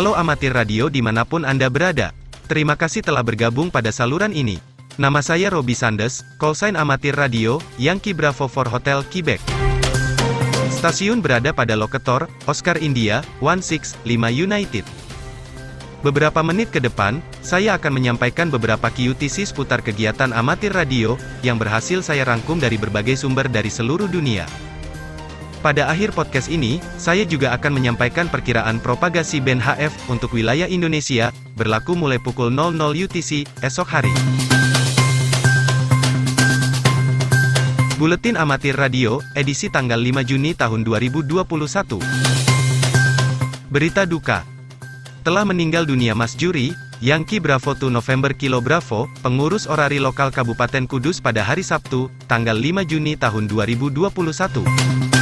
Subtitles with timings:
[0.00, 2.16] Halo amatir radio di mana pun Anda berada.
[2.48, 4.56] Terima kasih telah bergabung pada saluran ini.
[4.96, 9.44] Nama saya Robi Sandes, callsign amatir radio, Yankee Bravo for Hotel Quebec.
[10.72, 14.00] Stasiun berada pada lokator, Oscar India, 165
[14.32, 14.88] United.
[16.00, 22.00] Beberapa menit ke depan, saya akan menyampaikan beberapa QTC seputar kegiatan amatir radio, yang berhasil
[22.00, 24.48] saya rangkum dari berbagai sumber dari seluruh dunia.
[25.60, 31.36] Pada akhir podcast ini, saya juga akan menyampaikan perkiraan propagasi band HF untuk wilayah Indonesia,
[31.52, 34.08] berlaku mulai pukul 00 UTC, esok hari.
[38.00, 41.44] Buletin Amatir Radio, edisi tanggal 5 Juni tahun 2021.
[43.68, 44.48] Berita duka.
[45.28, 46.72] Telah meninggal dunia Mas Juri,
[47.04, 52.56] Yankee Bravo 2 November Kilo Bravo, pengurus orari lokal Kabupaten Kudus pada hari Sabtu, tanggal
[52.56, 55.19] 5 Juni tahun 2021.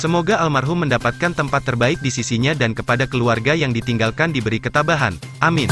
[0.00, 5.12] Semoga almarhum mendapatkan tempat terbaik di sisinya dan kepada keluarga yang ditinggalkan diberi ketabahan.
[5.44, 5.68] Amin.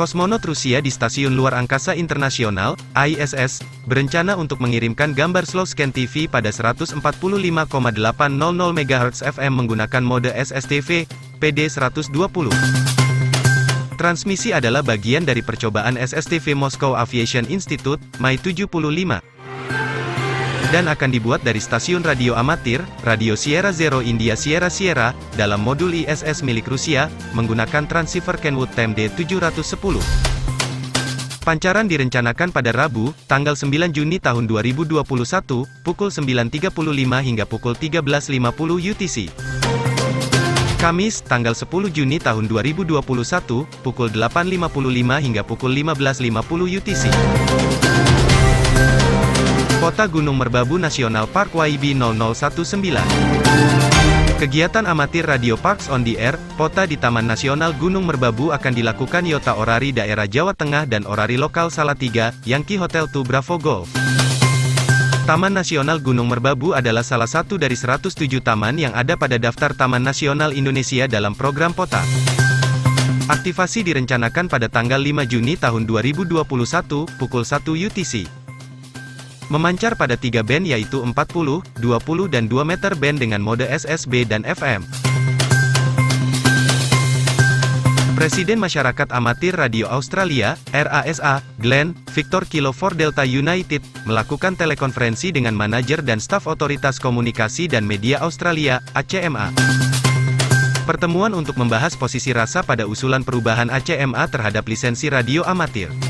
[0.00, 6.24] Kosmonot Rusia di Stasiun Luar Angkasa Internasional, ISS, berencana untuk mengirimkan gambar slow scan TV
[6.24, 6.96] pada 145,800
[8.72, 11.04] MHz FM menggunakan mode SSTV,
[11.36, 12.48] PD120.
[14.00, 19.36] Transmisi adalah bagian dari percobaan SSTV Moscow Aviation Institute, Mei 75
[20.74, 25.96] dan akan dibuat dari stasiun radio amatir, Radio Sierra Zero India Sierra Sierra, dalam modul
[25.96, 30.28] ISS milik Rusia, menggunakan transceiver Kenwood TMD 710.
[31.48, 35.00] Pancaran direncanakan pada Rabu, tanggal 9 Juni tahun 2021,
[35.80, 36.68] pukul 9.35
[37.24, 39.32] hingga pukul 13.50 UTC.
[40.76, 43.00] Kamis, tanggal 10 Juni tahun 2021,
[43.80, 47.04] pukul 8.55 hingga pukul 15.50 UTC.
[49.88, 53.00] Kota Gunung Merbabu National Park YB 0019.
[54.36, 59.24] Kegiatan amatir Radio Parks on the Air, Pota di Taman Nasional Gunung Merbabu akan dilakukan
[59.24, 63.88] Yota Orari daerah Jawa Tengah dan Orari lokal Salatiga, Yankee Hotel 2 Bravo Golf.
[65.24, 68.12] Taman Nasional Gunung Merbabu adalah salah satu dari 107
[68.44, 72.04] taman yang ada pada daftar Taman Nasional Indonesia dalam program POTA.
[73.32, 76.44] Aktivasi direncanakan pada tanggal 5 Juni tahun 2021,
[77.16, 78.37] pukul 1 UTC.
[79.48, 84.44] Memancar pada tiga band yaitu 40, 20 dan 2 meter band dengan mode SSB dan
[84.44, 84.84] FM.
[88.12, 95.54] Presiden Masyarakat Amatir Radio Australia, RASA, Glenn, Victor Kilo 4 Delta United, melakukan telekonferensi dengan
[95.54, 99.54] manajer dan staf Otoritas Komunikasi dan Media Australia, ACMA.
[100.82, 106.07] Pertemuan untuk membahas posisi rasa pada usulan perubahan ACMA terhadap lisensi radio amatir.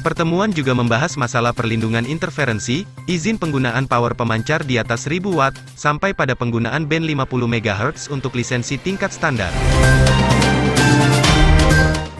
[0.00, 6.16] Pertemuan juga membahas masalah perlindungan interferensi, izin penggunaan power pemancar di atas 1000 watt, sampai
[6.16, 9.52] pada penggunaan band 50 MHz untuk lisensi tingkat standar.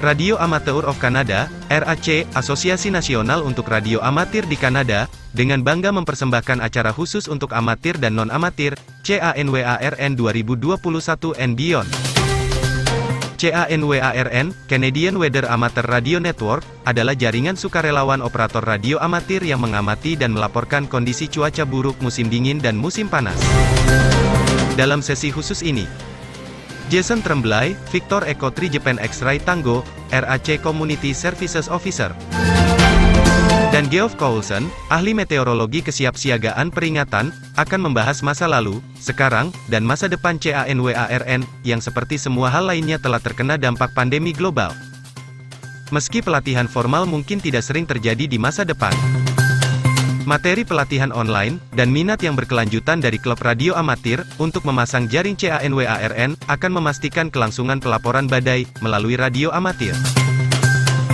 [0.04, 6.60] Radio Amateur of Canada, RAC, Asosiasi Nasional untuk Radio Amatir di Kanada, dengan bangga mempersembahkan
[6.60, 12.09] acara khusus untuk amatir dan non-amatir, CANWARN 2021 and Beyond.
[13.40, 20.36] CANWARN, Canadian Weather Amateur Radio Network, adalah jaringan sukarelawan operator radio amatir yang mengamati dan
[20.36, 23.40] melaporkan kondisi cuaca buruk musim dingin dan musim panas.
[24.76, 25.88] Dalam sesi khusus ini,
[26.92, 32.12] Jason Tremblay, Victor Eco 3 Japan X-Ray Tango, RAC Community Services Officer,
[33.70, 40.42] dan Geoff Coulson, ahli meteorologi kesiapsiagaan peringatan, akan membahas masa lalu, sekarang, dan masa depan
[40.42, 44.74] CANWARN, yang seperti semua hal lainnya telah terkena dampak pandemi global.
[45.94, 48.94] Meski pelatihan formal mungkin tidak sering terjadi di masa depan.
[50.26, 56.34] Materi pelatihan online, dan minat yang berkelanjutan dari klub radio amatir, untuk memasang jaring CANWARN,
[56.50, 59.94] akan memastikan kelangsungan pelaporan badai, melalui radio amatir.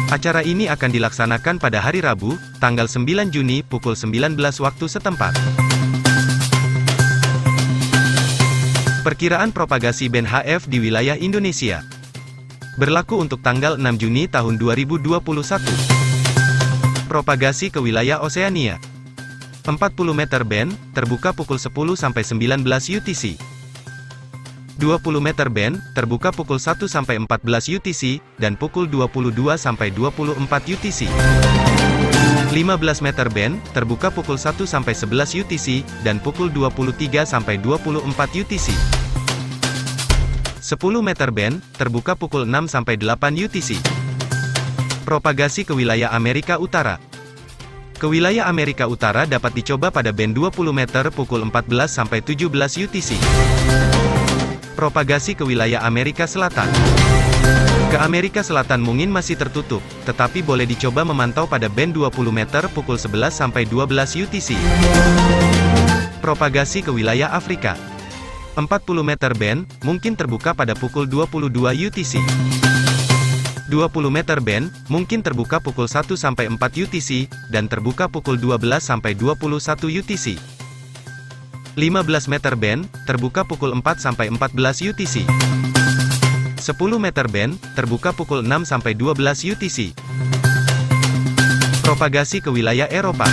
[0.06, 5.34] Acara ini akan dilaksanakan pada hari Rabu, tanggal 9 Juni, pukul 19 waktu setempat.
[9.02, 11.82] Perkiraan propagasi band HF di wilayah Indonesia
[12.78, 15.10] berlaku untuk tanggal 6 Juni tahun 2021.
[17.10, 18.78] Propagasi ke wilayah Oseania
[19.66, 19.74] 40
[20.14, 22.62] meter band, terbuka pukul 10 sampai 19
[22.94, 23.55] UTC.
[24.76, 30.36] 20 meter band, terbuka pukul 1 sampai 14 UTC, dan pukul 22 sampai 24
[30.68, 31.08] UTC.
[32.52, 38.04] 15 meter band, terbuka pukul 1 sampai 11 UTC, dan pukul 23 sampai 24
[38.36, 38.68] UTC.
[40.60, 43.80] 10 meter band, terbuka pukul 6 sampai 8 UTC.
[45.08, 47.00] Propagasi ke wilayah Amerika Utara.
[47.96, 52.52] Ke wilayah Amerika Utara dapat dicoba pada band 20 meter pukul 14 sampai 17
[52.84, 53.16] UTC.
[54.76, 56.68] Propagasi ke wilayah Amerika Selatan.
[57.88, 63.00] Ke Amerika Selatan mungkin masih tertutup, tetapi boleh dicoba memantau pada band 20 meter pukul
[63.00, 63.88] 11 sampai 12
[64.28, 64.52] UTC.
[66.20, 67.72] Propagasi ke wilayah Afrika.
[68.52, 72.20] 40 meter band, mungkin terbuka pada pukul 22 UTC.
[73.72, 79.16] 20 meter band, mungkin terbuka pukul 1 sampai 4 UTC, dan terbuka pukul 12 sampai
[79.16, 80.55] 21 UTC.
[81.76, 85.28] 15 meter band, terbuka pukul 4 sampai 14 UTC.
[86.56, 89.92] 10 meter band, terbuka pukul 6 sampai 12 UTC.
[91.84, 93.28] Propagasi ke wilayah Eropa.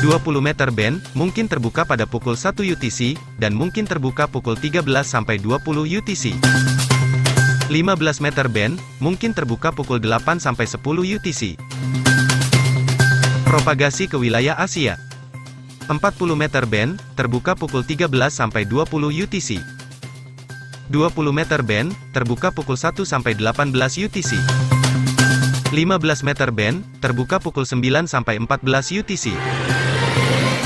[0.00, 5.36] 20 meter band, mungkin terbuka pada pukul 1 UTC, dan mungkin terbuka pukul 13 sampai
[5.36, 6.32] 20 UTC.
[7.68, 10.80] 15 meter band, mungkin terbuka pukul 8 sampai 10
[11.20, 11.60] UTC.
[13.44, 14.96] Propagasi ke wilayah Asia.
[15.84, 19.60] 40 meter band, terbuka pukul 13 sampai 20 UTC.
[20.88, 24.32] 20 meter band, terbuka pukul 1 sampai 18 UTC.
[25.68, 29.36] 15 meter band, terbuka pukul 9 sampai 14 UTC.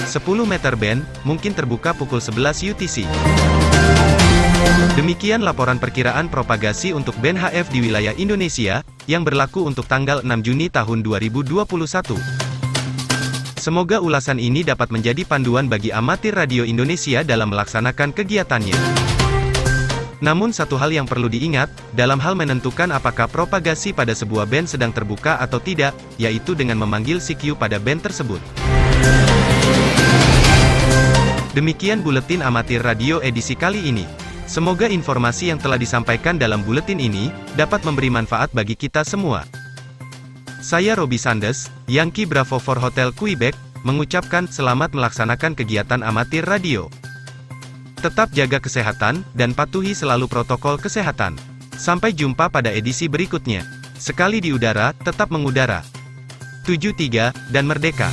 [0.06, 3.02] 10 meter band, mungkin terbuka pukul 11 UTC.
[4.94, 10.46] Demikian laporan perkiraan propagasi untuk band HF di wilayah Indonesia, yang berlaku untuk tanggal 6
[10.46, 12.47] Juni tahun 2021.
[13.58, 18.78] Semoga ulasan ini dapat menjadi panduan bagi amatir radio Indonesia dalam melaksanakan kegiatannya.
[20.22, 24.94] Namun satu hal yang perlu diingat, dalam hal menentukan apakah propagasi pada sebuah band sedang
[24.94, 25.90] terbuka atau tidak,
[26.22, 28.38] yaitu dengan memanggil CQ pada band tersebut.
[31.58, 34.06] Demikian buletin amatir radio edisi kali ini.
[34.46, 39.57] Semoga informasi yang telah disampaikan dalam buletin ini dapat memberi manfaat bagi kita semua.
[40.68, 43.56] Saya Robi Sandes, Yankee Bravo for Hotel Quebec,
[43.88, 46.92] mengucapkan selamat melaksanakan kegiatan amatir radio.
[48.04, 51.40] Tetap jaga kesehatan, dan patuhi selalu protokol kesehatan.
[51.72, 53.64] Sampai jumpa pada edisi berikutnya.
[53.96, 55.80] Sekali di udara, tetap mengudara.
[56.68, 58.12] 73, dan merdeka.